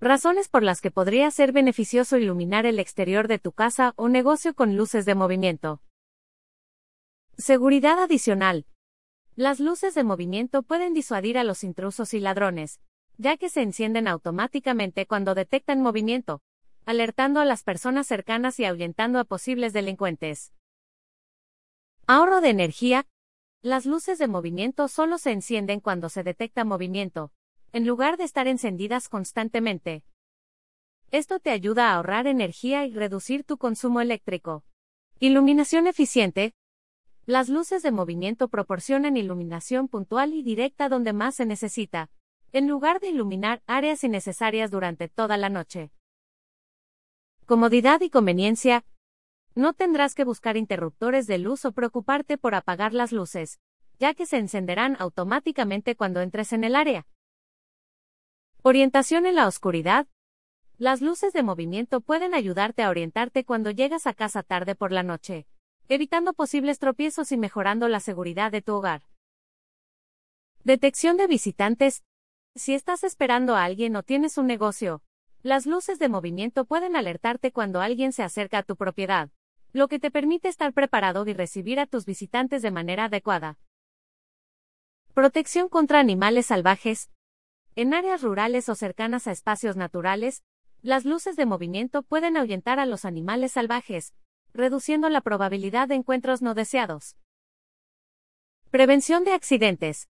[0.00, 4.54] Razones por las que podría ser beneficioso iluminar el exterior de tu casa o negocio
[4.54, 5.82] con luces de movimiento.
[7.36, 8.64] Seguridad adicional.
[9.34, 12.80] Las luces de movimiento pueden disuadir a los intrusos y ladrones,
[13.16, 16.42] ya que se encienden automáticamente cuando detectan movimiento,
[16.86, 20.52] alertando a las personas cercanas y ahuyentando a posibles delincuentes.
[22.06, 23.08] Ahorro de energía.
[23.62, 27.32] Las luces de movimiento solo se encienden cuando se detecta movimiento,
[27.72, 30.04] en lugar de estar encendidas constantemente.
[31.10, 34.64] Esto te ayuda a ahorrar energía y reducir tu consumo eléctrico.
[35.20, 36.54] Iluminación eficiente.
[37.26, 42.10] Las luces de movimiento proporcionan iluminación puntual y directa donde más se necesita,
[42.52, 45.90] en lugar de iluminar áreas innecesarias durante toda la noche.
[47.46, 48.84] Comodidad y conveniencia.
[49.54, 53.60] No tendrás que buscar interruptores de luz o preocuparte por apagar las luces,
[53.98, 57.06] ya que se encenderán automáticamente cuando entres en el área.
[58.70, 60.08] Orientación en la oscuridad.
[60.76, 65.02] Las luces de movimiento pueden ayudarte a orientarte cuando llegas a casa tarde por la
[65.02, 65.46] noche
[65.88, 69.04] evitando posibles tropiezos y mejorando la seguridad de tu hogar.
[70.64, 72.04] Detección de visitantes.
[72.56, 75.02] Si estás esperando a alguien o tienes un negocio,
[75.42, 79.30] las luces de movimiento pueden alertarte cuando alguien se acerca a tu propiedad,
[79.72, 83.58] lo que te permite estar preparado y recibir a tus visitantes de manera adecuada.
[85.14, 87.08] Protección contra animales salvajes.
[87.78, 90.42] En áreas rurales o cercanas a espacios naturales,
[90.82, 94.14] las luces de movimiento pueden ahuyentar a los animales salvajes,
[94.52, 97.16] reduciendo la probabilidad de encuentros no deseados.
[98.72, 100.08] Prevención de accidentes.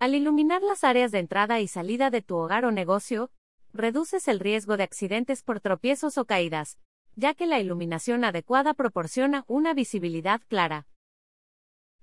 [0.00, 3.30] Al iluminar las áreas de entrada y salida de tu hogar o negocio,
[3.72, 6.80] reduces el riesgo de accidentes por tropiezos o caídas,
[7.14, 10.88] ya que la iluminación adecuada proporciona una visibilidad clara.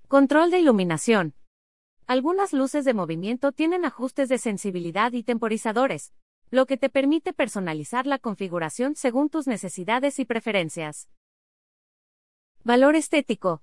[0.08, 1.34] Control de iluminación.
[2.08, 6.12] Algunas luces de movimiento tienen ajustes de sensibilidad y temporizadores,
[6.50, 11.08] lo que te permite personalizar la configuración según tus necesidades y preferencias.
[12.62, 13.60] Valor estético.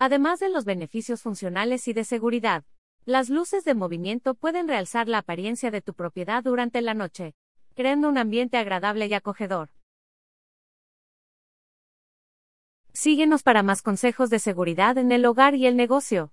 [0.00, 2.64] Además de los beneficios funcionales y de seguridad,
[3.04, 7.34] las luces de movimiento pueden realzar la apariencia de tu propiedad durante la noche,
[7.76, 9.70] creando un ambiente agradable y acogedor.
[12.92, 16.32] Síguenos para más consejos de seguridad en el hogar y el negocio.